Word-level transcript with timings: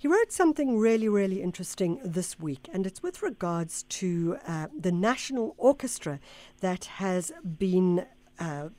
He 0.00 0.08
wrote 0.08 0.32
something 0.32 0.78
really, 0.78 1.10
really 1.10 1.42
interesting 1.42 2.00
this 2.02 2.40
week, 2.40 2.70
and 2.72 2.86
it's 2.86 3.02
with 3.02 3.22
regards 3.22 3.82
to 4.00 4.38
uh, 4.48 4.68
the 4.74 4.92
National 4.92 5.54
Orchestra 5.58 6.20
that 6.60 6.86
has 6.86 7.32
been 7.58 8.06
uh, 8.38 8.70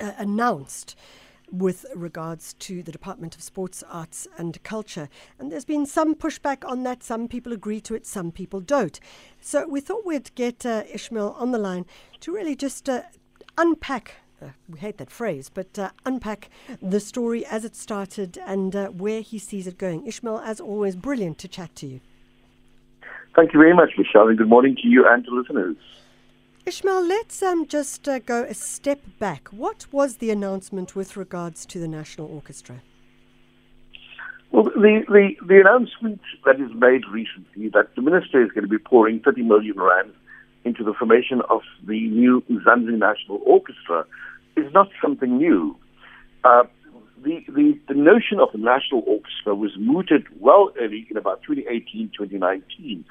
uh, 0.00 0.12
announced 0.18 0.96
with 1.52 1.86
regards 1.94 2.54
to 2.54 2.82
the 2.82 2.90
Department 2.90 3.36
of 3.36 3.40
Sports, 3.40 3.84
Arts 3.88 4.26
and 4.36 4.60
Culture. 4.64 5.08
And 5.38 5.52
there's 5.52 5.64
been 5.64 5.86
some 5.86 6.16
pushback 6.16 6.68
on 6.68 6.82
that. 6.82 7.04
Some 7.04 7.28
people 7.28 7.52
agree 7.52 7.80
to 7.82 7.94
it, 7.94 8.04
some 8.04 8.32
people 8.32 8.58
don't. 8.58 8.98
So 9.40 9.68
we 9.68 9.80
thought 9.80 10.04
we'd 10.04 10.34
get 10.34 10.66
uh, 10.66 10.82
Ismail 10.92 11.36
on 11.38 11.52
the 11.52 11.58
line 11.58 11.86
to 12.18 12.32
really 12.32 12.56
just 12.56 12.88
uh, 12.88 13.02
unpack. 13.56 14.16
Uh, 14.40 14.48
we 14.68 14.78
hate 14.78 14.98
that 14.98 15.10
phrase, 15.10 15.50
but 15.52 15.78
uh, 15.78 15.90
unpack 16.04 16.50
the 16.82 17.00
story 17.00 17.46
as 17.46 17.64
it 17.64 17.74
started 17.74 18.38
and 18.46 18.76
uh, 18.76 18.88
where 18.88 19.22
he 19.22 19.38
sees 19.38 19.66
it 19.66 19.78
going. 19.78 20.06
Ismail, 20.06 20.42
as 20.44 20.60
always, 20.60 20.94
brilliant 20.94 21.38
to 21.38 21.48
chat 21.48 21.74
to 21.76 21.86
you. 21.86 22.00
Thank 23.34 23.54
you 23.54 23.60
very 23.60 23.74
much, 23.74 23.92
Michelle, 23.96 24.28
and 24.28 24.36
good 24.36 24.48
morning 24.48 24.76
to 24.76 24.88
you 24.88 25.06
and 25.06 25.24
to 25.24 25.30
listeners. 25.30 25.76
Ismail, 26.66 27.06
let's 27.06 27.42
um, 27.42 27.66
just 27.66 28.08
uh, 28.08 28.18
go 28.18 28.42
a 28.42 28.52
step 28.52 29.00
back. 29.18 29.48
What 29.48 29.86
was 29.90 30.16
the 30.16 30.30
announcement 30.30 30.94
with 30.94 31.16
regards 31.16 31.64
to 31.66 31.78
the 31.78 31.88
National 31.88 32.26
Orchestra? 32.26 32.82
Well, 34.50 34.64
the, 34.64 35.04
the, 35.08 35.36
the 35.46 35.60
announcement 35.60 36.20
that 36.44 36.60
is 36.60 36.70
made 36.74 37.02
recently 37.10 37.68
that 37.70 37.94
the 37.94 38.02
minister 38.02 38.42
is 38.42 38.50
going 38.50 38.64
to 38.64 38.68
be 38.68 38.78
pouring 38.78 39.20
30 39.20 39.42
million 39.42 39.78
rand 39.78 40.12
into 40.66 40.82
the 40.84 40.92
formation 40.92 41.40
of 41.48 41.62
the 41.86 42.08
new 42.08 42.42
Mzansi 42.50 42.98
National 42.98 43.40
Orchestra 43.46 44.04
is 44.56 44.72
not 44.72 44.88
something 45.00 45.36
new. 45.36 45.76
Uh, 46.44 46.64
the, 47.22 47.44
the, 47.48 47.78
the 47.88 47.94
notion 47.94 48.40
of 48.40 48.48
the 48.52 48.58
National 48.58 49.02
Orchestra 49.06 49.54
was 49.54 49.70
mooted 49.78 50.26
well 50.40 50.72
early 50.80 51.06
in 51.08 51.16
about 51.16 51.42
2018, 51.42 52.10
2019. 52.16 53.04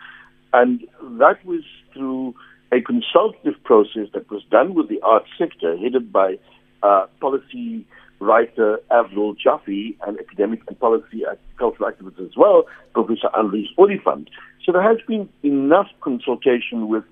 And 0.54 0.82
that 1.20 1.44
was 1.46 1.64
through 1.94 2.36
a 2.72 2.82
consultative 2.82 3.62
process 3.64 4.08
that 4.14 4.30
was 4.30 4.44
done 4.52 4.74
with 4.74 4.90
the 4.90 5.02
arts 5.02 5.30
sector, 5.38 5.78
headed 5.78 6.12
by 6.12 6.38
uh, 6.84 7.08
policy 7.20 7.86
writer 8.20 8.80
Avril 8.92 9.36
Joffe 9.36 9.96
and 10.06 10.20
academic 10.20 10.62
and 10.68 10.80
policy 10.80 11.24
and 11.28 11.38
cultural 11.58 11.92
activist 11.92 12.20
as 12.26 12.36
well, 12.38 12.64
Professor 12.94 13.30
Andries 13.34 13.68
Oliphant. 13.78 14.30
So 14.66 14.72
there 14.72 14.82
has 14.82 14.98
been 15.08 15.30
enough 15.44 15.88
consultation 16.02 16.88
with 16.88 17.04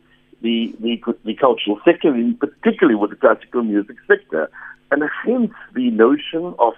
the, 0.43 0.75
the, 0.81 1.01
the 1.25 1.33
cultural 1.33 1.79
sector, 1.83 2.13
in 2.13 2.35
particularly 2.35 2.95
with 2.95 3.09
the 3.09 3.15
classical 3.15 3.63
music 3.63 3.95
sector, 4.07 4.51
and 4.91 5.01
hence 5.25 5.53
the 5.73 5.89
notion 5.89 6.53
of 6.59 6.73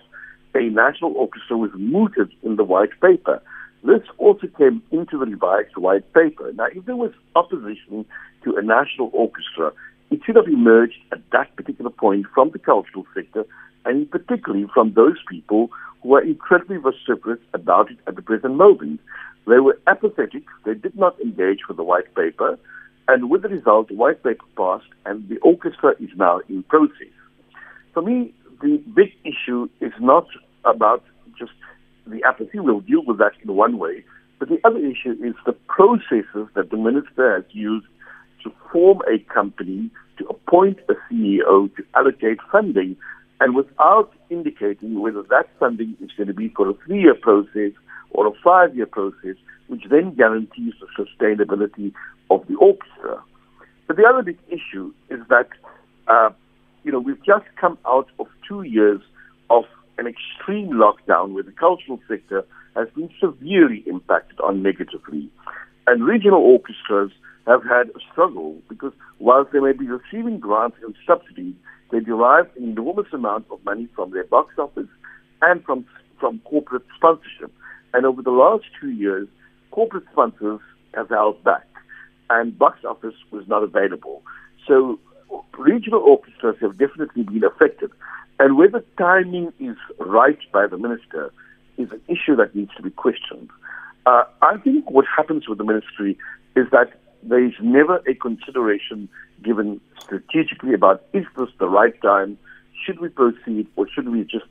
a 0.54 0.70
national 0.70 1.12
orchestra 1.18 1.58
was 1.58 1.72
mooted 1.74 2.32
in 2.44 2.56
the 2.56 2.64
white 2.64 2.92
paper. 3.02 3.42
This 3.84 4.02
also 4.18 4.48
came 4.58 4.82
into 4.92 5.20
the 5.20 5.26
revised 5.26 5.76
white 5.76 6.12
paper. 6.14 6.52
Now, 6.54 6.68
if 6.74 6.86
there 6.86 6.96
was 6.96 7.12
opposition 7.36 8.06
to 8.44 8.56
a 8.56 8.62
national 8.62 9.10
orchestra, 9.14 9.74
it 10.12 10.22
should 10.26 10.36
have 10.36 10.48
emerged 10.48 11.00
at 11.12 11.20
that 11.32 11.54
particular 11.56 11.92
point 11.92 12.28
from 12.34 12.52
the 12.52 12.60
cultural 12.60 13.06
sector, 13.14 13.46
and 13.84 14.10
particularly 14.10 14.68
from 14.74 14.94
those 14.94 15.18
people 15.30 15.70
who 16.02 16.16
are 16.16 16.24
incredibly 16.24 16.78
vociferous 16.78 17.40
about 17.54 17.92
it 17.92 17.98
at 18.08 18.16
the 18.16 18.22
present 18.22 18.56
moment. 18.56 19.02
They 19.48 19.60
were 19.60 19.80
apathetic, 19.88 20.44
they 20.66 20.76
did 20.76 20.96
not 20.96 21.20
engage 21.20 21.68
with 21.68 21.78
the 21.78 21.84
white 21.84 22.14
paper, 22.16 22.58
and 23.08 23.30
with 23.30 23.44
the 23.44 23.50
result, 23.50 23.90
the 23.90 23.96
white 23.96 24.24
paper 24.24 24.46
passed, 24.58 24.90
and 25.06 25.28
the 25.30 25.38
orchestra 25.40 25.94
is 26.00 26.10
now 26.16 26.42
in 26.50 26.64
process. 26.64 27.14
For 27.94 28.02
me, 28.02 28.34
the 28.62 28.82
big 28.96 29.12
issue 29.24 29.70
is 29.80 29.94
not 30.00 30.28
about 30.64 31.04
just 31.38 31.52
the 32.08 32.24
apathy. 32.24 32.60
We'll 32.60 32.80
deal 32.82 33.04
with 33.06 33.20
that 33.20 33.34
in 33.44 33.54
one 33.54 33.78
way. 33.78 34.04
But 34.40 34.50
the 34.50 34.60
other 34.64 34.80
issue 34.80 35.12
is 35.24 35.36
the 35.46 35.54
processes 35.68 36.48
that 36.56 36.70
the 36.72 36.78
minister 36.78 37.36
has 37.36 37.46
used 37.52 37.86
to 38.44 38.52
form 38.72 39.00
a 39.08 39.20
company, 39.34 39.90
to 40.18 40.26
appoint 40.28 40.80
a 40.90 40.94
CEO, 41.10 41.74
to 41.76 41.84
allocate 41.96 42.40
funding, 42.52 42.96
and 43.40 43.56
without 43.56 44.12
indicating 44.30 45.00
whether 45.00 45.22
that 45.24 45.48
funding 45.60 45.96
is 46.02 46.10
going 46.18 46.28
to 46.28 46.34
be 46.34 46.50
for 46.50 46.70
a 46.70 46.74
three 46.86 47.02
year 47.02 47.16
process 47.16 47.72
or 48.12 48.28
a 48.28 48.32
five 48.44 48.76
year 48.76 48.86
process, 48.86 49.36
which 49.68 49.84
then 49.90 50.14
guarantees 50.16 50.74
the 50.80 50.88
sustainability 50.98 51.94
of 52.30 52.46
the 52.48 52.56
orchestra. 52.56 53.22
But 53.88 53.98
the 53.98 54.04
other 54.04 54.24
big 54.24 54.38
issue 54.48 54.94
is 55.10 55.20
that, 55.30 55.50
uh, 56.08 56.30
you 56.84 56.92
know, 56.92 57.00
we've 57.00 57.24
just 57.24 57.46
come 57.60 57.78
out 57.86 58.08
of 58.20 58.28
two 58.48 58.64
years 58.64 59.02
of 59.50 59.64
an 59.98 60.08
extreme 60.08 60.72
lockdown 60.72 61.34
where 61.34 61.44
the 61.44 61.52
cultural 61.52 62.00
sector 62.08 62.46
has 62.76 62.88
been 62.96 63.10
severely 63.20 63.84
impacted 63.88 64.40
on 64.42 64.62
negatively. 64.62 65.30
And 65.88 66.04
regional 66.04 66.42
orchestras 66.42 67.12
have 67.48 67.64
had 67.64 67.90
a 67.90 68.00
struggle 68.12 68.58
because 68.70 68.92
whilst 69.20 69.52
they 69.54 69.60
may 69.60 69.74
be 69.74 69.88
receiving 69.88 70.40
grants 70.40 70.78
and 70.84 70.96
subsidies, 71.08 71.54
they 71.92 72.00
derive 72.00 72.48
an 72.58 72.64
enormous 72.64 73.08
amount 73.14 73.46
of 73.52 73.64
money 73.64 73.88
from 73.96 74.12
their 74.12 74.24
box 74.24 74.56
office 74.58 74.90
and 75.42 75.64
from, 75.64 75.86
from 76.20 76.40
corporate 76.40 76.86
sponsorship. 76.96 77.52
And 77.94 78.06
over 78.06 78.22
the 78.22 78.32
last 78.32 78.66
two 78.82 78.90
years, 78.90 79.28
corporate 79.76 80.06
sponsors 80.10 80.62
have 80.94 81.10
held 81.10 81.44
back 81.44 81.68
and 82.30 82.58
box 82.58 82.80
office 82.86 83.14
was 83.32 83.46
not 83.48 83.62
available. 83.62 84.24
So 84.66 84.98
regional 85.58 86.00
orchestras 86.00 86.56
have 86.62 86.78
definitely 86.78 87.24
been 87.24 87.44
affected. 87.44 87.92
And 88.40 88.58
whether 88.58 88.84
timing 88.98 89.52
is 89.60 89.76
right 90.00 90.40
by 90.54 90.68
the 90.68 90.78
minister 90.78 91.30
is 91.78 91.92
an 91.92 92.02
issue 92.08 92.38
that 92.38 92.56
needs 92.56 92.72
to 92.78 92.84
be 92.84 92.90
questioned. 92.90 93.50
Uh, 94.06 94.24
I 94.42 94.56
think 94.64 94.90
what 94.90 95.04
happens 95.06 95.50
with 95.50 95.58
the 95.58 95.66
ministry 95.66 96.18
is 96.56 96.68
that 96.72 96.94
there 97.22 97.44
is 97.44 97.54
never 97.62 97.98
a 98.08 98.16
consideration 98.16 99.10
given 99.44 99.82
strategically 100.00 100.74
about 100.74 101.04
is 101.12 101.26
this 101.38 101.50
the 101.60 101.68
right 101.68 102.00
time? 102.02 102.38
Should 102.86 103.02
we 103.02 103.10
proceed 103.10 103.68
or 103.76 103.88
should 103.94 104.08
we 104.08 104.24
just 104.24 104.46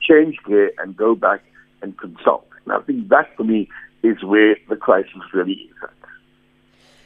change 0.00 0.36
gear 0.46 0.70
and 0.78 0.96
go 0.96 1.16
back 1.16 1.42
and 1.82 1.98
consult? 1.98 2.46
And 2.64 2.72
I 2.72 2.80
think 2.80 3.08
that 3.08 3.34
for 3.36 3.42
me 3.42 3.68
is 4.02 4.22
where 4.24 4.56
the 4.68 4.76
crisis 4.76 5.22
really 5.32 5.52
is 5.52 5.76
at. 5.82 5.90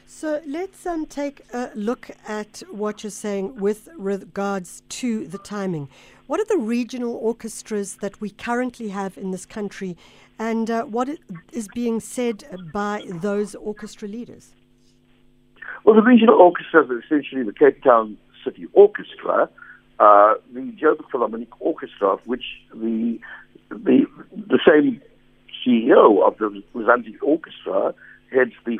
So 0.07 0.41
let's 0.47 0.85
um, 0.85 1.05
take 1.07 1.41
a 1.51 1.71
look 1.75 2.09
at 2.27 2.63
what 2.71 3.03
you're 3.03 3.11
saying 3.11 3.57
with 3.57 3.89
regards 3.97 4.81
to 4.89 5.27
the 5.27 5.37
timing. 5.37 5.89
What 6.27 6.39
are 6.39 6.45
the 6.45 6.57
regional 6.57 7.15
orchestras 7.15 7.97
that 7.97 8.21
we 8.21 8.29
currently 8.29 8.89
have 8.89 9.17
in 9.17 9.31
this 9.31 9.45
country, 9.45 9.97
and 10.39 10.71
uh, 10.71 10.83
what 10.85 11.09
is 11.51 11.67
being 11.73 11.99
said 11.99 12.45
by 12.71 13.03
those 13.09 13.55
orchestra 13.55 14.07
leaders? 14.07 14.53
Well, 15.83 15.95
the 15.95 16.01
regional 16.01 16.35
orchestras 16.35 16.89
are 16.89 16.99
essentially 16.99 17.43
the 17.43 17.53
Cape 17.53 17.83
Town 17.83 18.17
City 18.43 18.67
Orchestra, 18.73 19.49
uh, 19.99 20.33
the 20.53 20.71
Joburg 20.81 21.09
Philharmonic 21.11 21.49
Orchestra, 21.59 22.09
of 22.09 22.21
which 22.25 22.45
the 22.73 23.19
the 23.69 24.05
the 24.31 24.59
same 24.65 25.01
CEO 25.65 26.25
of 26.25 26.37
the 26.37 26.61
Mzansi 26.75 27.15
Orchestra 27.21 27.93
heads 28.31 28.51
the, 28.65 28.77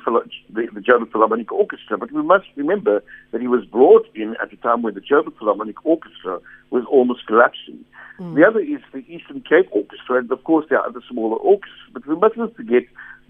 the, 0.50 0.68
the 0.74 0.82
Joburg 0.82 1.12
Philharmonic 1.12 1.52
Orchestra. 1.52 1.98
But 1.98 2.12
we 2.12 2.22
must 2.22 2.46
remember 2.56 3.04
that 3.32 3.42
he 3.42 3.48
was 3.48 3.66
brought 3.66 4.06
in 4.16 4.36
at 4.42 4.52
a 4.52 4.58
time 4.58 4.82
when 4.82 4.94
the 4.94 5.02
German 5.02 5.34
Philharmonic 5.38 5.86
Orchestra 5.86 6.40
was 6.72 6.84
almost 6.92 7.26
collapsing. 7.28 7.84
Mm. 8.20 8.36
The 8.36 8.44
other 8.46 8.60
is 8.60 8.82
the 8.94 9.00
Eastern 9.12 9.42
Cape 9.42 9.70
Orchestra, 9.72 10.20
and 10.20 10.32
of 10.32 10.44
course 10.44 10.66
there 10.70 10.80
are 10.80 10.88
other 10.88 11.02
smaller 11.10 11.38
orchestras. 11.38 11.90
But 11.94 12.08
we 12.08 12.16
must 12.16 12.38
not 12.38 12.56
forget, 12.56 12.84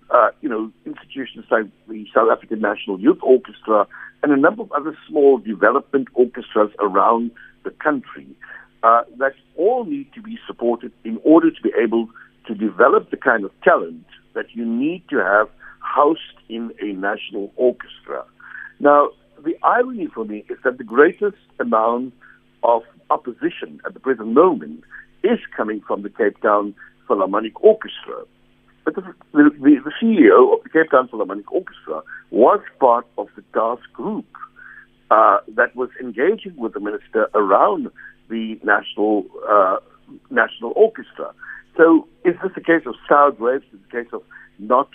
uh, 0.09 0.29
you 0.41 0.49
know, 0.49 0.71
institutions 0.85 1.45
like 1.51 1.65
the 1.87 2.05
South 2.13 2.29
African 2.31 2.61
National 2.61 2.99
Youth 2.99 3.19
Orchestra 3.21 3.87
and 4.23 4.31
a 4.31 4.37
number 4.37 4.63
of 4.63 4.71
other 4.71 4.97
small 5.07 5.37
development 5.37 6.07
orchestras 6.13 6.71
around 6.79 7.31
the 7.63 7.71
country 7.71 8.27
uh, 8.83 9.03
that 9.17 9.33
all 9.57 9.85
need 9.85 10.11
to 10.13 10.21
be 10.21 10.37
supported 10.47 10.91
in 11.03 11.19
order 11.23 11.49
to 11.51 11.61
be 11.61 11.71
able 11.81 12.07
to 12.47 12.55
develop 12.55 13.11
the 13.11 13.17
kind 13.17 13.43
of 13.43 13.51
talent 13.63 14.05
that 14.33 14.45
you 14.53 14.65
need 14.65 15.03
to 15.09 15.17
have 15.17 15.49
housed 15.79 16.19
in 16.49 16.71
a 16.81 16.93
national 16.93 17.51
orchestra. 17.55 18.23
Now, 18.79 19.09
the 19.43 19.57
irony 19.63 20.07
for 20.07 20.25
me 20.25 20.43
is 20.49 20.57
that 20.63 20.77
the 20.77 20.83
greatest 20.83 21.37
amount 21.59 22.13
of 22.63 22.83
opposition 23.09 23.79
at 23.85 23.93
the 23.93 23.99
present 23.99 24.29
moment 24.29 24.83
is 25.23 25.39
coming 25.55 25.81
from 25.81 26.01
the 26.01 26.09
Cape 26.09 26.41
Town 26.41 26.75
Philharmonic 27.07 27.61
Orchestra. 27.63 28.23
But 28.83 28.95
the, 28.95 29.01
the, 29.33 29.49
the 29.59 29.91
CEO 30.01 30.53
of 30.53 30.63
the 30.63 30.69
Cape 30.69 30.91
Town 30.91 31.07
Philharmonic 31.07 31.51
Orchestra 31.51 32.01
was 32.31 32.61
part 32.79 33.07
of 33.17 33.27
the 33.35 33.43
task 33.53 33.91
group 33.93 34.25
uh, 35.11 35.37
that 35.47 35.75
was 35.75 35.89
engaging 36.01 36.55
with 36.57 36.73
the 36.73 36.79
minister 36.79 37.29
around 37.33 37.89
the 38.29 38.59
national 38.63 39.25
uh, 39.47 39.77
national 40.29 40.73
orchestra. 40.75 41.31
So, 41.77 42.07
is 42.23 42.35
this 42.41 42.51
a 42.55 42.61
case 42.61 42.85
of 42.85 42.95
sour 43.07 43.31
grapes? 43.31 43.65
Is 43.73 43.79
it 43.79 43.97
a 43.97 44.03
case 44.03 44.13
of 44.13 44.23
not 44.59 44.89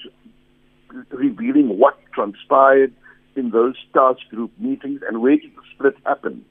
revealing 1.10 1.78
what 1.78 1.98
transpired 2.12 2.92
in 3.36 3.50
those 3.50 3.76
task 3.94 4.20
group 4.30 4.50
meetings 4.58 5.00
and 5.06 5.20
where 5.20 5.36
did 5.36 5.54
the 5.54 5.62
split 5.74 5.96
happen. 6.04 6.44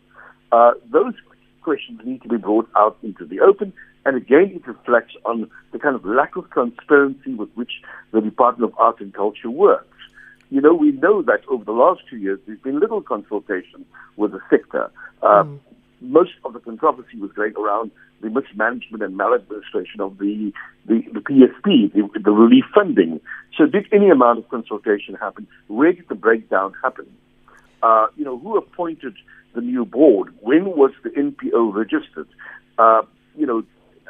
Uh, 0.51 0.71
those 0.91 1.13
questions 1.61 1.99
need 2.03 2.21
to 2.21 2.29
be 2.29 2.37
brought 2.37 2.69
out 2.75 2.97
into 3.03 3.25
the 3.25 3.39
open, 3.41 3.73
And 4.05 4.15
again, 4.15 4.53
it 4.55 4.65
reflects 4.65 5.13
on 5.25 5.49
the 5.71 5.79
kind 5.79 5.95
of 5.95 6.05
lack 6.05 6.35
of 6.35 6.49
transparency 6.51 7.33
with 7.33 7.49
which 7.53 7.73
the 8.11 8.21
Department 8.21 8.71
of 8.71 8.79
Art 8.79 9.01
and 9.01 9.13
Culture 9.13 9.49
works. 9.49 9.85
You 10.49 10.61
know, 10.61 10.73
we 10.73 10.91
know 10.93 11.21
that 11.23 11.41
over 11.47 11.63
the 11.63 11.73
last 11.73 12.01
two 12.09 12.17
years, 12.17 12.39
there's 12.47 12.59
been 12.59 12.79
little 12.79 13.01
consultation 13.01 13.85
with 14.15 14.31
the 14.31 14.39
sector. 14.49 14.89
Uh, 15.21 15.43
mm. 15.43 15.59
Most 16.01 16.31
of 16.45 16.53
the 16.53 16.59
controversy 16.59 17.17
was 17.19 17.31
going 17.33 17.55
around 17.55 17.91
the 18.21 18.29
mismanagement 18.29 19.03
and 19.03 19.15
maladministration 19.15 20.01
of 20.01 20.17
the, 20.17 20.51
the, 20.85 21.01
the 21.13 21.19
PSP, 21.19 21.93
the, 21.93 22.19
the 22.19 22.31
relief 22.31 22.65
funding. 22.73 23.19
So 23.57 23.65
did 23.65 23.87
any 23.91 24.09
amount 24.09 24.39
of 24.39 24.49
consultation 24.49 25.15
happen? 25.15 25.47
Where 25.67 25.93
did 25.93 26.07
the 26.09 26.15
breakdown 26.15 26.73
happen? 26.83 27.05
Uh, 27.81 28.07
you 28.17 28.25
know, 28.25 28.37
who 28.37 28.57
appointed 28.57 29.15
the 29.55 29.61
new 29.61 29.85
board? 29.85 30.33
When 30.41 30.65
was 30.65 30.91
the 31.03 31.09
NPO 31.09 31.73
registered? 31.73 32.27
Uh, 32.77 33.01
you 33.35 33.45
know, 33.45 33.63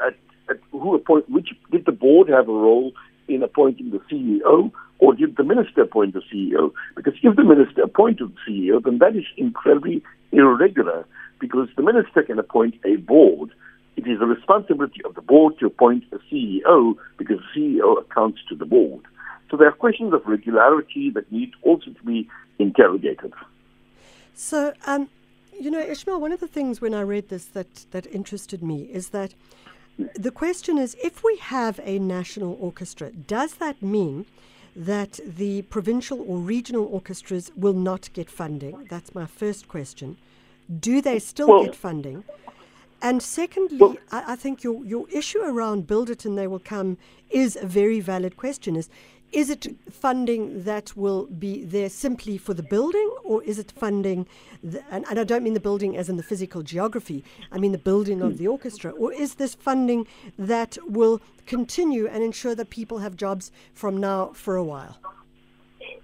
at, 0.05 0.15
at 0.49 0.57
who 0.71 0.95
appoint, 0.95 1.29
which, 1.29 1.49
did 1.71 1.85
the 1.85 1.91
board 1.91 2.29
have 2.29 2.49
a 2.49 2.53
role 2.53 2.93
in 3.27 3.43
appointing 3.43 3.91
the 3.91 3.99
CEO 4.11 4.71
or 4.97 5.13
did 5.15 5.37
the 5.37 5.43
minister 5.43 5.83
appoint 5.83 6.13
the 6.13 6.21
CEO? 6.33 6.71
Because 6.95 7.13
if 7.23 7.35
the 7.35 7.43
minister 7.43 7.83
appointed 7.83 8.31
the 8.33 8.51
CEO, 8.51 8.83
then 8.83 8.97
that 8.99 9.15
is 9.15 9.25
incredibly 9.37 10.03
irregular 10.31 11.05
because 11.39 11.69
the 11.75 11.83
minister 11.83 12.23
can 12.23 12.37
appoint 12.37 12.75
a 12.85 12.97
board 12.97 13.51
it 13.99 14.07
is 14.09 14.19
the 14.19 14.25
responsibility 14.25 15.01
of 15.03 15.15
the 15.15 15.21
board 15.21 15.59
to 15.59 15.65
appoint 15.65 16.05
a 16.13 16.19
CEO 16.29 16.95
because 17.17 17.39
the 17.53 17.59
CEO 17.59 17.99
accounts 17.99 18.39
to 18.47 18.55
the 18.55 18.65
board. 18.65 19.01
So 19.51 19.57
there 19.57 19.67
are 19.67 19.73
questions 19.73 20.13
of 20.13 20.21
regularity 20.25 21.09
that 21.15 21.29
need 21.31 21.51
also 21.63 21.91
to 21.91 22.03
be 22.05 22.29
interrogated. 22.59 23.33
So, 24.33 24.73
um, 24.85 25.09
you 25.59 25.69
know, 25.69 25.81
Ismail, 25.81 26.21
one 26.21 26.31
of 26.31 26.39
the 26.39 26.47
things 26.47 26.79
when 26.79 26.93
I 26.93 27.01
read 27.01 27.27
this 27.27 27.45
that, 27.47 27.87
that 27.91 28.07
interested 28.07 28.63
me 28.63 28.83
is 28.83 29.09
that 29.09 29.33
the 30.15 30.31
question 30.31 30.77
is 30.77 30.95
if 31.03 31.21
we 31.21 31.35
have 31.37 31.81
a 31.83 31.99
national 31.99 32.57
orchestra, 32.61 33.11
does 33.11 33.55
that 33.55 33.81
mean 33.81 34.25
that 34.77 35.19
the 35.25 35.63
provincial 35.63 36.21
or 36.21 36.37
regional 36.37 36.85
orchestras 36.85 37.51
will 37.57 37.73
not 37.73 38.09
get 38.13 38.29
funding? 38.29 38.87
That's 38.89 39.13
my 39.13 39.25
first 39.25 39.67
question. 39.67 40.15
Do 40.79 41.01
they 41.01 41.19
still 41.19 41.49
well, 41.49 41.65
get 41.65 41.75
funding? 41.75 42.23
And 43.01 43.21
secondly, 43.21 43.77
well, 43.77 43.95
I, 44.11 44.33
I, 44.33 44.35
think 44.35 44.63
your, 44.63 44.83
your 44.85 45.07
issue 45.09 45.41
around 45.41 45.87
build 45.87 46.09
it 46.09 46.25
and 46.25 46.37
they 46.37 46.47
will 46.47 46.59
come 46.59 46.97
is 47.29 47.55
a 47.55 47.65
very 47.65 47.99
valid 47.99 48.35
question. 48.35 48.75
Is 48.75 48.89
is 49.31 49.51
it 49.51 49.67
funding 49.91 50.63
that 50.63 50.97
will 50.97 51.27
be 51.27 51.63
there 51.63 51.89
simply 51.89 52.37
for 52.37 52.55
the 52.55 52.63
building, 52.63 53.07
or 53.23 53.43
is 53.43 53.59
it 53.59 53.71
funding, 53.71 54.25
the, 54.63 54.83
and, 54.89 55.05
and, 55.07 55.19
I 55.19 55.23
don't 55.23 55.43
mean 55.43 55.53
the 55.53 55.59
building 55.59 55.95
as 55.95 56.09
in 56.09 56.17
the 56.17 56.23
physical 56.23 56.63
geography, 56.63 57.23
I 57.51 57.59
mean 57.59 57.71
the 57.71 57.77
building 57.77 58.21
of 58.21 58.31
hmm. 58.31 58.37
the 58.37 58.47
orchestra, 58.47 58.89
or 58.91 59.13
is 59.13 59.35
this 59.35 59.53
funding 59.53 60.07
that 60.39 60.79
will 60.87 61.21
continue 61.45 62.07
and 62.07 62.23
ensure 62.23 62.55
that 62.55 62.71
people 62.71 62.99
have 62.99 63.15
jobs 63.15 63.51
from 63.75 63.97
now 63.97 64.31
for 64.33 64.55
a 64.55 64.63
while? 64.63 64.97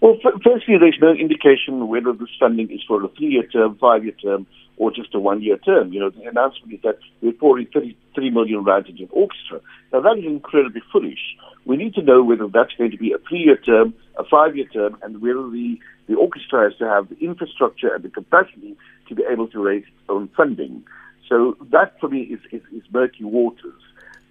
Well, 0.01 0.17
f- 0.23 0.41
firstly, 0.43 0.77
there's 0.77 0.99
no 1.01 1.13
indication 1.13 1.87
whether 1.87 2.13
this 2.13 2.29
funding 2.39 2.69
is 2.69 2.81
for 2.87 3.03
a 3.03 3.07
three 3.09 3.29
year 3.29 3.47
term, 3.47 3.75
five 3.77 4.03
year 4.03 4.13
term, 4.21 4.45
or 4.77 4.91
just 4.91 5.13
a 5.15 5.19
one-year 5.19 5.57
term. 5.57 5.93
You 5.93 5.99
know, 5.99 6.09
the 6.09 6.23
announcement 6.23 6.73
is 6.73 6.81
that 6.83 6.99
we're 7.21 7.31
pouring 7.31 7.67
33 7.73 8.29
million 8.29 8.63
rand 8.63 8.87
into 8.87 9.03
an 9.03 9.09
orchestra. 9.11 9.61
Now, 9.93 10.01
that 10.01 10.17
is 10.17 10.25
incredibly 10.25 10.81
foolish. 10.91 11.35
We 11.65 11.77
need 11.77 11.93
to 11.95 12.01
know 12.01 12.23
whether 12.23 12.47
that's 12.47 12.73
going 12.77 12.91
to 12.91 12.97
be 12.97 13.13
a 13.13 13.17
three-year 13.29 13.57
term, 13.57 13.93
a 14.17 14.23
five-year 14.23 14.67
term, 14.73 14.97
and 15.01 15.21
whether 15.21 15.49
the, 15.49 15.79
the 16.07 16.15
orchestra 16.15 16.69
has 16.69 16.77
to 16.79 16.85
have 16.85 17.09
the 17.09 17.17
infrastructure 17.17 17.93
and 17.93 18.03
the 18.03 18.09
capacity 18.09 18.75
to 19.07 19.15
be 19.15 19.23
able 19.31 19.47
to 19.47 19.63
raise 19.63 19.83
its 19.83 20.09
own 20.09 20.29
funding. 20.35 20.83
So 21.29 21.57
that, 21.71 21.99
for 21.99 22.09
me, 22.09 22.21
is, 22.21 22.39
is, 22.51 22.61
is 22.73 22.83
murky 22.91 23.23
waters. 23.23 23.81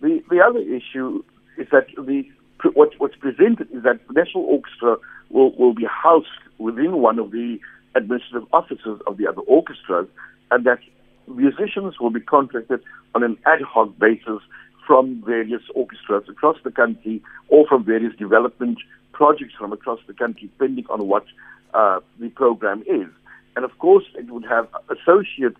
The, 0.00 0.22
the 0.30 0.40
other 0.40 0.60
issue 0.60 1.24
is 1.56 1.68
that 1.72 1.86
the 1.96 2.24
what, 2.72 2.92
what's 2.98 3.16
presented 3.16 3.68
is 3.72 3.82
that 3.82 4.00
the 4.06 4.14
National 4.14 4.44
Orchestra 4.44 4.96
will, 5.30 5.54
will 5.56 5.74
be 5.74 5.84
housed 5.84 6.28
within 6.58 6.98
one 6.98 7.18
of 7.18 7.30
the 7.30 7.58
administrative 7.94 8.48
offices 8.52 9.00
of 9.06 9.16
the 9.16 9.26
other 9.26 9.42
orchestras, 9.42 10.08
and 10.50 10.64
that 10.64 10.78
musicians 11.26 11.98
will 12.00 12.10
be 12.10 12.20
contracted 12.20 12.80
on 13.14 13.22
an 13.22 13.36
ad 13.46 13.62
hoc 13.62 13.98
basis 13.98 14.40
from 14.86 15.22
various 15.24 15.62
orchestras 15.74 16.24
across 16.28 16.56
the 16.64 16.70
country 16.70 17.22
or 17.48 17.66
from 17.66 17.84
various 17.84 18.14
development 18.16 18.78
projects 19.12 19.54
from 19.58 19.72
across 19.72 20.00
the 20.06 20.12
country, 20.12 20.50
depending 20.58 20.84
on 20.90 21.06
what 21.06 21.24
uh, 21.72 22.00
the 22.20 22.28
program 22.30 22.82
is. 22.82 23.08
And 23.56 23.64
of 23.64 23.78
course, 23.78 24.04
it 24.16 24.30
would 24.30 24.44
have 24.44 24.68
associate 24.90 25.56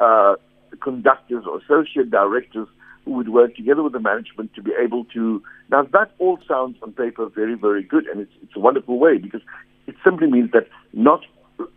uh, 0.00 0.34
conductors 0.82 1.44
or 1.46 1.58
associate 1.58 2.10
directors 2.10 2.68
who 3.04 3.12
would 3.12 3.28
work 3.28 3.54
together 3.54 3.82
with 3.82 3.92
the 3.92 4.00
management 4.00 4.52
to 4.54 4.62
be 4.62 4.72
able 4.82 5.04
to. 5.06 5.42
Now, 5.70 5.84
that 5.92 6.10
all 6.18 6.38
sounds 6.46 6.76
on 6.82 6.92
paper 6.92 7.28
very, 7.28 7.54
very 7.54 7.82
good, 7.82 8.06
and 8.06 8.20
it's, 8.20 8.32
it's 8.42 8.56
a 8.56 8.60
wonderful 8.60 8.98
way 8.98 9.18
because 9.18 9.42
it 9.86 9.94
simply 10.04 10.26
means 10.26 10.50
that 10.52 10.68
not 10.92 11.20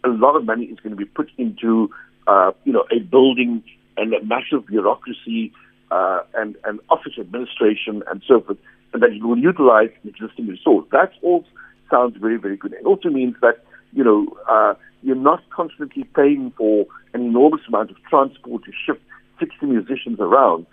a 0.03 0.09
lot 0.09 0.35
of 0.35 0.43
money 0.43 0.65
is 0.65 0.79
going 0.79 0.91
to 0.91 0.97
be 0.97 1.05
put 1.05 1.29
into 1.37 1.89
uh, 2.27 2.51
you 2.63 2.73
know, 2.73 2.85
a 2.91 2.99
building 2.99 3.63
and 3.97 4.13
a 4.13 4.23
massive 4.23 4.67
bureaucracy 4.67 5.51
uh, 5.91 6.21
and, 6.35 6.55
and 6.65 6.79
office 6.89 7.13
administration 7.19 8.03
and 8.09 8.21
so 8.27 8.41
forth, 8.41 8.57
and 8.93 9.01
that 9.01 9.11
it 9.11 9.23
will 9.23 9.37
utilize 9.37 9.89
existing 10.05 10.47
resource. 10.47 10.85
That 10.91 11.11
all 11.21 11.45
sounds 11.89 12.15
very, 12.17 12.37
very 12.37 12.57
good. 12.57 12.73
It 12.73 12.85
also 12.85 13.09
means 13.09 13.35
that, 13.41 13.63
you 13.93 14.03
know, 14.03 14.27
uh, 14.49 14.75
you're 15.01 15.15
not 15.15 15.41
constantly 15.49 16.03
paying 16.15 16.53
for 16.57 16.85
an 17.13 17.21
enormous 17.21 17.61
amount 17.67 17.91
of 17.91 17.97
transport 18.09 18.63
to 18.65 18.71
shift 18.85 19.01
60 19.39 19.65
musicians 19.65 20.19
around. 20.19 20.65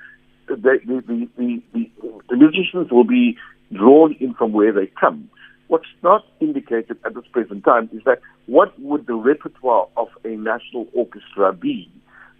The, 0.48 0.56
the, 0.56 0.78
the, 0.86 1.28
the, 1.36 1.62
the, 1.72 1.90
the 2.28 2.36
musicians 2.36 2.90
will 2.90 3.04
be 3.04 3.36
drawn 3.72 4.14
in 4.20 4.34
from 4.34 4.52
where 4.52 4.72
they 4.72 4.86
come. 5.00 5.30
What's 5.68 5.86
not 6.02 6.24
indicated 6.40 6.98
at 7.04 7.14
this 7.14 7.24
present 7.32 7.64
time 7.64 7.90
is 7.92 8.02
that 8.04 8.20
what 8.46 8.78
would 8.80 9.06
the 9.06 9.14
repertoire 9.14 9.88
of 9.96 10.08
a 10.24 10.28
national 10.28 10.86
orchestra 10.92 11.52
be? 11.52 11.90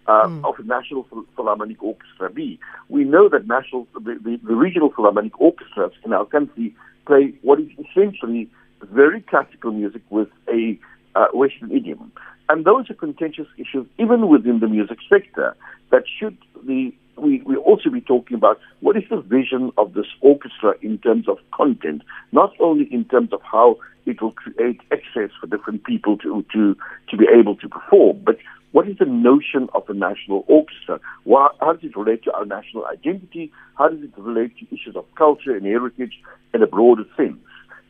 Uh, 0.07 0.27
mm. 0.27 0.45
Of 0.45 0.57
a 0.57 0.63
national 0.63 1.05
philharmonic 1.35 1.83
orchestra 1.83 2.29
be? 2.29 2.57
We 2.87 3.03
know 3.03 3.27
that 3.27 3.45
national, 3.45 3.87
the, 3.93 4.17
the, 4.23 4.39
the 4.41 4.55
regional 4.55 4.89
philharmonic 4.89 5.37
orchestras 5.41 5.91
in 6.05 6.13
our 6.13 6.23
country 6.23 6.73
play 7.05 7.33
what 7.41 7.59
is 7.59 7.67
essentially 7.77 8.49
very 8.83 9.19
classical 9.21 9.71
music 9.71 10.01
with 10.09 10.29
a 10.47 10.79
uh, 11.15 11.25
Western 11.33 11.71
idiom. 11.71 12.11
And 12.47 12.63
those 12.63 12.89
are 12.89 12.93
contentious 12.93 13.47
issues 13.57 13.85
even 13.97 14.29
within 14.29 14.59
the 14.59 14.67
music 14.67 14.99
sector 15.09 15.57
that 15.91 16.03
should 16.19 16.37
the 16.65 16.93
we 17.17 17.41
we 17.45 17.55
also 17.57 17.89
be 17.89 18.01
talking 18.01 18.35
about 18.35 18.59
what 18.81 18.95
is 18.97 19.03
the 19.09 19.21
vision 19.21 19.71
of 19.77 19.93
this 19.93 20.05
orchestra 20.21 20.75
in 20.81 20.97
terms 20.99 21.27
of 21.27 21.37
content, 21.51 22.03
not 22.31 22.53
only 22.59 22.85
in 22.91 23.05
terms 23.05 23.33
of 23.33 23.41
how 23.41 23.77
it 24.05 24.21
will 24.21 24.31
create 24.31 24.79
access 24.91 25.31
for 25.39 25.47
different 25.47 25.83
people 25.83 26.17
to 26.17 26.45
to 26.53 26.75
to 27.09 27.17
be 27.17 27.25
able 27.33 27.55
to 27.57 27.67
perform, 27.67 28.21
but 28.23 28.37
what 28.71 28.87
is 28.87 28.97
the 28.97 29.05
notion 29.05 29.69
of 29.73 29.89
a 29.89 29.93
national 29.93 30.43
orchestra? 30.47 30.99
Why, 31.23 31.49
how 31.59 31.73
does 31.73 31.83
it 31.83 31.95
relate 31.95 32.23
to 32.25 32.33
our 32.33 32.45
national 32.45 32.85
identity? 32.85 33.51
How 33.75 33.87
does 33.89 34.03
it 34.03 34.11
relate 34.17 34.57
to 34.59 34.65
issues 34.67 34.95
of 34.95 35.05
culture 35.15 35.55
and 35.55 35.65
heritage 35.65 36.13
and 36.53 36.61
a 36.61 36.67
broader 36.67 37.05
sense? 37.15 37.39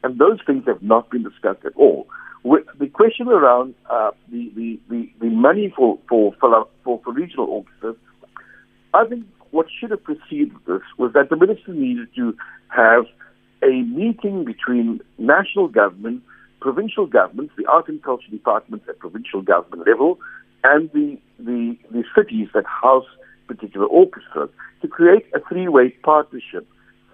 And 0.03 0.19
those 0.19 0.39
things 0.45 0.63
have 0.67 0.83
not 0.83 1.09
been 1.09 1.23
discussed 1.23 1.65
at 1.65 1.75
all. 1.75 2.07
With 2.43 2.65
the 2.79 2.87
question 2.87 3.27
around 3.27 3.73
uh, 3.89 4.11
the, 4.31 4.51
the, 4.55 4.79
the, 4.89 5.09
the 5.19 5.29
money 5.29 5.73
for, 5.75 5.97
for, 6.07 6.33
for, 6.39 6.67
for 6.83 7.01
regional 7.11 7.47
orchestras 7.47 7.97
I 8.93 9.05
think 9.05 9.25
what 9.51 9.67
should 9.79 9.91
have 9.91 10.03
preceded 10.03 10.53
this 10.67 10.81
was 10.97 11.13
that 11.13 11.29
the 11.29 11.35
minister 11.35 11.73
needed 11.73 12.09
to 12.15 12.35
have 12.69 13.05
a 13.63 13.81
meeting 13.83 14.45
between 14.45 15.01
national 15.17 15.67
government, 15.67 16.23
provincial 16.59 17.05
governments, 17.05 17.53
the 17.57 17.65
art 17.65 17.87
and 17.87 18.01
culture 18.03 18.29
departments 18.29 18.85
at 18.89 18.99
provincial 18.99 19.41
government 19.41 19.87
level, 19.87 20.19
and 20.63 20.89
the, 20.91 21.17
the, 21.39 21.77
the 21.91 22.03
cities 22.15 22.49
that 22.53 22.65
house 22.65 23.05
particular 23.47 23.87
orchestras 23.87 24.49
to 24.81 24.87
create 24.87 25.25
a 25.33 25.39
three-way 25.47 25.89
partnership 26.03 26.67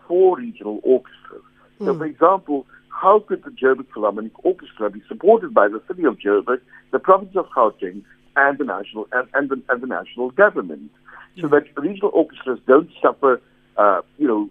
for 0.08 0.38
regional 0.38 0.80
orchestras. 0.84 1.44
Mm. 1.80 1.86
So, 1.86 1.94
hmm. 1.94 2.00
for 2.00 2.06
example, 2.06 2.66
how 2.90 3.20
could 3.20 3.44
the 3.44 3.52
Joburg 3.52 3.88
Philharmonic 3.94 4.32
Orchestra 4.44 4.90
be 4.90 5.02
supported 5.08 5.54
by 5.54 5.68
the 5.68 5.82
city 5.88 6.04
of 6.06 6.18
Joburg, 6.18 6.62
the 6.92 7.00
province 7.00 7.36
of 7.36 7.48
Gauteng, 7.56 8.04
and 8.36 8.58
the 8.58 8.64
national 8.64 9.08
and, 9.12 9.28
and, 9.34 9.50
the, 9.50 9.62
and 9.70 9.82
the 9.82 9.88
national 9.88 10.32
government? 10.32 10.92
So 11.40 11.48
that 11.48 11.66
regional 11.78 12.12
orchestras 12.14 12.60
don't 12.68 12.90
suffer, 13.02 13.42
uh, 13.78 14.02
you 14.18 14.28
know, 14.28 14.50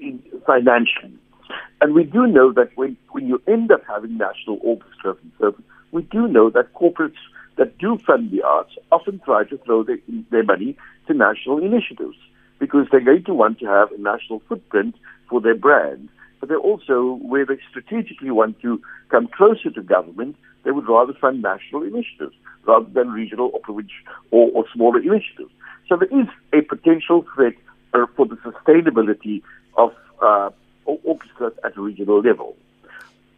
in, 0.00 0.22
financially. 0.46 1.18
And 1.80 1.94
we 1.94 2.04
do 2.04 2.26
know 2.26 2.52
that 2.52 2.70
when, 2.76 2.96
when 3.10 3.26
you 3.26 3.42
end 3.46 3.70
up 3.70 3.82
having 3.86 4.16
national 4.16 4.58
orchestras 4.62 5.16
and 5.22 5.32
so 5.38 5.52
forth, 5.52 5.64
we 5.92 6.02
do 6.02 6.26
know 6.26 6.50
that 6.50 6.72
corporates 6.74 7.20
that 7.56 7.78
do 7.78 7.98
fund 8.04 8.30
the 8.30 8.42
arts 8.42 8.72
often 8.90 9.20
try 9.24 9.44
to 9.44 9.58
throw 9.58 9.84
their, 9.84 9.98
their 10.30 10.42
money 10.42 10.76
to 11.06 11.14
national 11.14 11.58
initiatives 11.58 12.16
because 12.58 12.86
they're 12.90 13.00
going 13.04 13.24
to 13.24 13.34
want 13.34 13.58
to 13.60 13.66
have 13.66 13.92
a 13.92 14.00
national 14.00 14.42
footprint 14.48 14.94
for 15.28 15.40
their 15.40 15.54
brand. 15.54 16.08
But 16.40 16.48
they 16.48 16.56
also, 16.56 17.18
where 17.22 17.46
they 17.46 17.58
strategically 17.70 18.30
want 18.30 18.60
to 18.62 18.80
come 19.08 19.28
closer 19.28 19.70
to 19.70 19.82
government, 19.82 20.36
they 20.64 20.70
would 20.70 20.88
rather 20.88 21.12
fund 21.12 21.42
national 21.42 21.82
initiatives 21.82 22.34
rather 22.66 22.86
than 22.90 23.10
regional 23.10 23.50
or 23.52 23.60
provincial 23.60 23.96
or, 24.30 24.50
or 24.54 24.64
smaller 24.74 24.98
initiatives. 24.98 25.52
So 25.88 25.96
there 25.96 26.20
is 26.20 26.28
a 26.52 26.62
potential 26.62 27.24
threat 27.34 27.54
uh, 27.92 28.06
for 28.16 28.26
the 28.26 28.36
sustainability 28.36 29.42
of 29.76 29.92
uh, 30.22 30.50
orchestras 30.86 31.52
at 31.64 31.76
a 31.76 31.80
regional 31.80 32.20
level. 32.20 32.56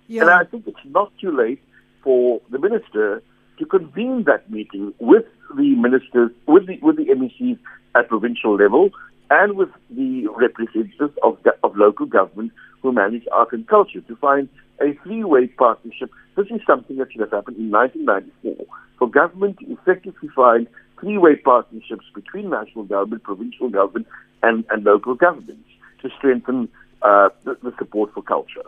Yeah. 0.08 0.22
And 0.22 0.30
I 0.30 0.44
think 0.44 0.66
it's 0.66 0.78
not 0.84 1.12
too 1.20 1.36
late 1.36 1.60
for 2.02 2.40
the 2.50 2.58
minister 2.58 3.22
to 3.58 3.66
convene 3.66 4.24
that 4.24 4.50
meeting 4.50 4.94
with 4.98 5.24
the 5.56 5.74
ministers, 5.74 6.30
with 6.46 6.66
the 6.66 6.78
with 6.82 6.96
the 6.96 7.06
MECs 7.06 7.58
at 7.94 8.08
provincial 8.08 8.56
level, 8.56 8.90
and 9.30 9.56
with 9.56 9.70
the 9.90 10.26
representatives 10.28 11.16
of 11.22 11.38
of 11.62 11.76
local 11.76 12.06
government 12.06 12.52
who 12.82 12.92
manage 12.92 13.24
art 13.32 13.52
and 13.52 13.66
culture 13.66 14.00
to 14.02 14.16
find 14.16 14.48
a 14.80 14.92
three-way 15.02 15.46
partnership. 15.48 16.10
This 16.36 16.46
is 16.50 16.60
something 16.66 16.96
that 16.98 17.10
should 17.10 17.22
have 17.22 17.30
happened 17.30 17.56
in 17.56 17.70
1994 17.70 18.66
for 18.98 19.08
government 19.08 19.58
to 19.58 19.72
effectively 19.72 20.28
find 20.34 20.68
three-way 21.00 21.36
partnerships 21.36 22.06
between 22.14 22.50
national 22.50 22.84
government, 22.84 23.22
provincial 23.22 23.68
government, 23.68 24.06
and, 24.42 24.64
and 24.70 24.84
local 24.84 25.14
governments 25.14 25.68
to 26.02 26.10
strengthen 26.16 26.68
uh, 27.02 27.28
the, 27.44 27.56
the 27.62 27.72
support 27.78 28.12
for 28.14 28.22
culture. 28.22 28.62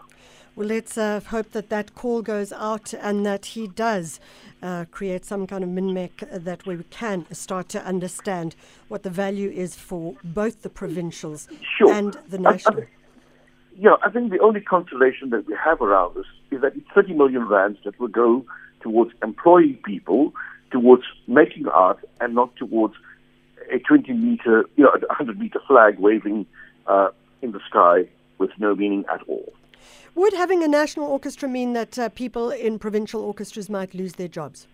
Well, 0.58 0.66
let's 0.66 0.98
uh, 0.98 1.20
hope 1.20 1.52
that 1.52 1.68
that 1.68 1.94
call 1.94 2.20
goes 2.20 2.52
out 2.52 2.92
and 2.92 3.24
that 3.24 3.46
he 3.46 3.68
does 3.68 4.18
uh, 4.60 4.86
create 4.90 5.24
some 5.24 5.46
kind 5.46 5.62
of 5.62 5.70
MINMEC 5.70 6.42
that 6.44 6.66
we 6.66 6.82
can 6.90 7.32
start 7.32 7.68
to 7.68 7.84
understand 7.84 8.56
what 8.88 9.04
the 9.04 9.10
value 9.10 9.50
is 9.50 9.76
for 9.76 10.16
both 10.24 10.62
the 10.62 10.68
provincials 10.68 11.46
sure. 11.76 11.92
and 11.92 12.18
the 12.28 12.38
national. 12.38 12.80
I, 12.80 12.82
I, 12.82 12.86
yeah, 13.76 13.94
I 14.04 14.10
think 14.10 14.32
the 14.32 14.40
only 14.40 14.60
consolation 14.60 15.30
that 15.30 15.46
we 15.46 15.54
have 15.64 15.80
around 15.80 16.16
this 16.16 16.26
is 16.50 16.60
that 16.62 16.74
it's 16.74 16.88
30 16.92 17.14
million 17.14 17.46
rands 17.46 17.78
that 17.84 17.98
will 18.00 18.08
go 18.08 18.44
towards 18.80 19.12
employing 19.22 19.78
people, 19.84 20.32
towards 20.70 21.04
making 21.26 21.66
art, 21.68 21.98
and 22.20 22.34
not 22.34 22.54
towards 22.56 22.94
a 23.72 23.78
20 23.78 24.12
meter, 24.12 24.64
you 24.76 24.84
know, 24.84 24.90
a 24.90 25.06
100 25.06 25.38
meter 25.38 25.60
flag 25.66 25.98
waving 25.98 26.46
uh, 26.86 27.08
in 27.42 27.52
the 27.52 27.60
sky 27.68 28.08
with 28.38 28.50
no 28.58 28.74
meaning 28.74 29.04
at 29.12 29.20
all. 29.28 29.52
Would 30.14 30.32
having 30.32 30.62
a 30.62 30.68
national 30.68 31.06
orchestra 31.06 31.48
mean 31.48 31.74
that 31.74 31.98
uh, 31.98 32.08
people 32.08 32.50
in 32.50 32.78
provincial 32.78 33.22
orchestras 33.22 33.68
might 33.70 33.94
lose 33.94 34.14
their 34.14 34.28
jobs? 34.28 34.66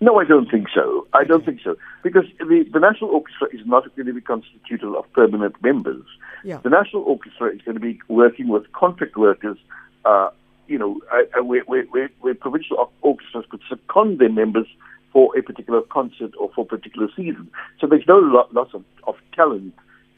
No, 0.00 0.18
I 0.20 0.24
don't 0.24 0.50
think 0.50 0.66
so. 0.74 1.06
I 1.12 1.24
don't 1.24 1.44
think 1.44 1.60
so. 1.62 1.76
Because 2.02 2.24
the, 2.38 2.66
the 2.72 2.80
National 2.80 3.10
Orchestra 3.10 3.48
is 3.52 3.60
not 3.64 3.84
going 3.96 4.06
to 4.06 4.12
be 4.12 4.20
constituted 4.20 4.94
of 4.94 5.10
permanent 5.12 5.54
members. 5.62 6.04
Yeah. 6.44 6.58
The 6.62 6.70
National 6.70 7.02
Orchestra 7.04 7.54
is 7.54 7.62
going 7.62 7.76
to 7.76 7.80
be 7.80 7.98
working 8.08 8.48
with 8.48 8.70
contract 8.72 9.16
workers, 9.16 9.56
uh, 10.04 10.28
you 10.66 10.78
know, 10.78 11.00
uh, 11.12 11.42
where, 11.42 11.62
where, 11.62 11.84
where, 11.84 12.10
where 12.20 12.34
provincial 12.34 12.90
orchestras 13.02 13.44
could 13.50 13.60
second 13.68 14.18
their 14.18 14.30
members 14.32 14.66
for 15.12 15.36
a 15.38 15.42
particular 15.42 15.82
concert 15.82 16.32
or 16.40 16.50
for 16.54 16.62
a 16.62 16.64
particular 16.64 17.08
season. 17.16 17.50
So 17.80 17.86
there's 17.86 18.06
no 18.08 18.18
loss 18.52 18.68
of, 18.74 18.84
of 19.06 19.14
talent 19.34 19.74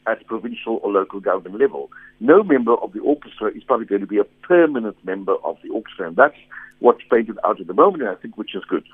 at 0.07 0.25
provincial 0.25 0.79
or 0.81 0.91
local 0.91 1.19
government 1.19 1.59
level. 1.59 1.91
No 2.19 2.41
member 2.41 2.75
of 2.75 2.93
the 2.93 2.99
orchestra 2.99 3.51
is 3.55 3.63
probably 3.63 3.85
going 3.85 4.01
to 4.01 4.07
be 4.07 4.17
a 4.17 4.23
permanent 4.23 4.97
member 5.05 5.35
of 5.43 5.57
the 5.63 5.69
orchestra, 5.69 6.07
and 6.07 6.15
that's 6.15 6.37
what's 6.79 7.01
painted 7.11 7.37
out 7.43 7.59
at 7.59 7.67
the 7.67 7.73
moment, 7.73 8.03
and 8.03 8.11
I 8.11 8.15
think 8.15 8.37
which 8.37 8.55
is 8.55 8.63
good. 8.67 8.85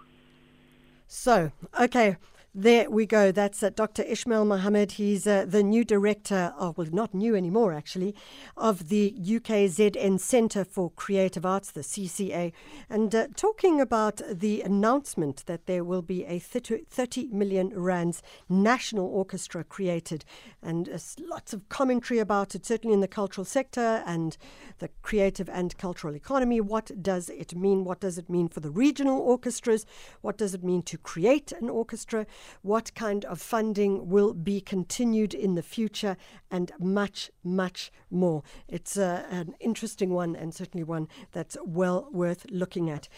So, 1.08 1.52
okay, 1.80 2.18
there 2.56 2.88
we 2.88 3.08
go. 3.08 3.32
That's 3.32 3.64
uh, 3.64 3.72
Dr. 3.72 4.04
Ismail 4.04 4.46
Mohammed. 4.46 4.94
He's 4.94 5.26
uh, 5.26 5.46
the 5.48 5.64
new 5.64 5.84
director, 5.84 6.54
of, 6.56 6.78
well, 6.78 6.88
not 6.92 7.12
new 7.12 7.36
anymore 7.36 7.74
actually, 7.74 8.14
of 8.56 8.90
the 8.90 9.16
UKZN 9.20 10.20
Centre 10.20 10.64
for 10.64 10.92
Creative 10.92 11.48
Arts, 11.48 11.72
the 11.72 11.82
CCA, 11.82 12.54
and 12.92 13.16
uh, 13.16 13.28
talking 13.36 13.82
about 13.82 14.22
the 14.32 14.62
announcement 14.62 15.44
that 15.48 15.66
there 15.66 15.84
will 15.84 16.04
be 16.04 16.26
a 16.26 16.38
30 16.38 17.30
million 17.32 17.70
rands 17.70 18.22
national 18.48 19.08
orchestra 19.08 19.64
created, 19.64 20.24
and 20.62 20.88
uh, 20.90 21.00
lots 21.28 21.54
of 21.54 21.68
commentary 21.70 22.20
about 22.20 22.54
it, 22.54 22.68
certainly 22.68 22.94
in 22.94 23.00
the 23.00 23.08
cultural 23.08 23.46
sector 23.46 24.04
and 24.06 24.38
the 24.78 24.90
creative 25.02 25.50
and 25.50 25.76
cultural 25.80 26.16
economy. 26.16 26.62
What 26.62 26.92
does 27.02 27.30
it 27.30 27.56
mean? 27.56 27.84
What 27.84 28.00
does 28.00 28.20
it 28.20 28.30
mean 28.30 28.48
for 28.48 28.60
the 28.60 28.70
regional 28.70 29.20
orchestras? 29.20 29.88
What 30.22 30.38
does 30.38 30.54
it 30.54 30.64
mean 30.64 30.84
to 30.84 31.00
create 31.00 31.52
an 31.52 31.68
orchestra? 31.68 32.28
What 32.62 32.94
kind 32.96 33.26
of 33.26 33.42
funding 33.42 34.10
will 34.10 34.34
be 34.34 34.62
continued 34.62 35.34
in 35.34 35.56
the 35.56 35.64
future, 35.64 36.18
and 36.52 36.72
much, 36.80 37.32
much 37.44 37.92
more. 38.10 38.44
It's 38.68 38.98
uh, 38.98 39.26
an 39.30 39.56
interesting 39.60 40.14
one 40.14 40.36
and 40.36 40.54
certainly 40.54 40.84
one 40.84 41.08
that's 41.32 41.58
well 41.66 42.08
worth 42.12 42.46
looking 42.50 42.90
at. 42.90 43.10